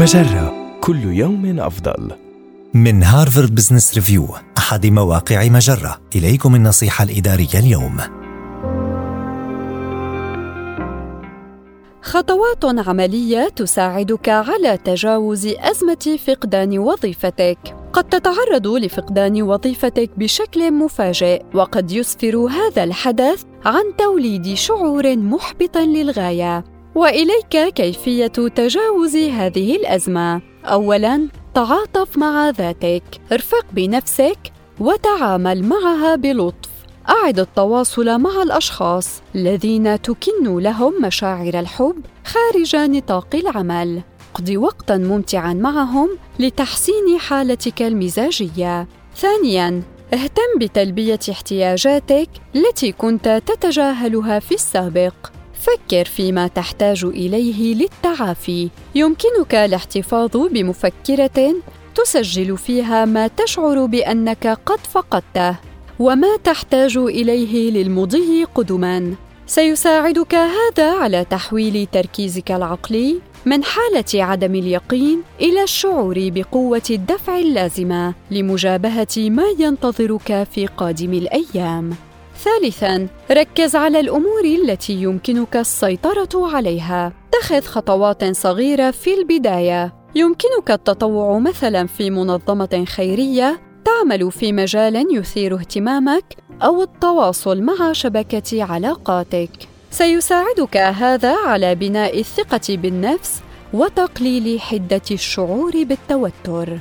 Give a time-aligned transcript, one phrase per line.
[0.00, 2.10] مجرة كل يوم أفضل.
[2.74, 7.96] من Harvard Business Review أحد مواقع مجرة إليكم النصيحة الإدارية اليوم
[12.02, 17.58] خطوات عملية تساعدك على تجاوز أزمة فقدان وظيفتك.
[17.92, 26.69] قد تتعرض لفقدان وظيفتك بشكل مفاجئ، وقد يسفر هذا الحدث عن توليد شعور محبط للغاية.
[26.94, 30.40] وإليك كيفية تجاوز هذه الأزمة.
[30.64, 33.02] اولا تعاطف مع ذاتك.
[33.32, 34.38] ارفق بنفسك
[34.80, 36.70] وتعامل معها بلطف.
[37.08, 44.02] أعد التواصل مع الأشخاص الذين تكن لهم مشاعر الحب خارج نطاق العمل.
[44.34, 48.88] اقض وقتا ممتعا معهم لتحسين حالتك المزاجية.
[49.16, 49.82] ثانيا
[50.14, 55.14] اهتم بتلبية احتياجاتك التي كنت تتجاهلها في السابق.
[55.60, 58.68] فكر فيما تحتاج إليه للتعافي.
[58.94, 61.54] يمكنك الاحتفاظ بمفكرة
[61.94, 65.56] تسجل فيها ما تشعر بأنك قد فقدته.
[65.98, 69.14] وما تحتاج إليه للمضي قدما.
[69.46, 78.14] سيساعدك هذا على تحويل تركيزك العقلي من حالة عدم اليقين إلى الشعور بقوة الدفع اللازمة
[78.30, 81.90] لمجابهة ما ينتظرك في قادم الأيام.
[82.44, 87.12] ثالثا ركز على الأمور التي يمكنك السيطرة عليها.
[87.34, 89.94] اتخذ خطوات صغيرة في البداية.
[90.14, 93.60] يمكنك التطوع مثلا في منظمة خيرية.
[93.84, 96.24] تعمل في مجال يثير اهتمامك
[96.62, 99.50] أو التواصل مع شبكة علاقاتك.
[99.90, 103.40] سيساعدك هذا على بناء الثقة بالنفس
[103.72, 106.78] وتقليل حدة الشعور بالتوتر.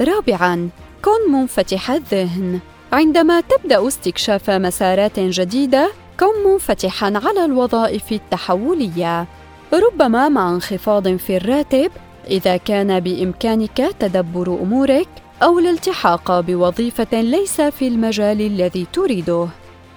[0.00, 0.68] رابعا
[1.04, 2.60] كن منفتح الذهن.
[2.92, 9.26] عندما تبدأ استكشاف مسارات جديدة كن منفتحا على الوظائف التحولية.
[9.72, 11.90] ربما مع انخفاض في الراتب
[12.30, 15.08] إذا كان بإمكانك تدبر أمورك
[15.42, 19.48] أو الالتحاق بوظيفة ليس في المجال الذي تريده.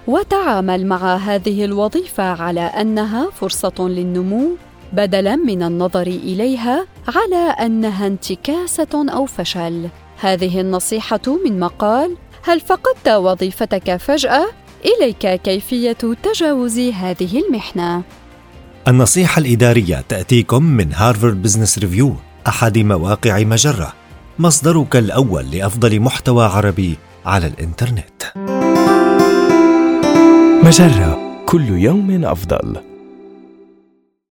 [0.06, 4.56] وتعامل مع هذه الوظيفة على أنها فرصة للنمو
[4.92, 9.88] بدلا من النظر إليها على أنها انتكاسة أو فشل.
[10.20, 14.46] هذه النصيحة من مقال هل فقدت وظيفتك فجأة؟
[14.84, 18.02] إليك كيفية تجاوز هذه المحنة.
[18.88, 23.92] النصيحة الإدارية تأتيكم من Harvard Business Review أحد مواقع مجرة،
[24.38, 26.96] مصدرك الأول لأفضل محتوى عربي
[27.26, 28.22] على الإنترنت.
[30.64, 32.95] مجرة كل يوم أفضل.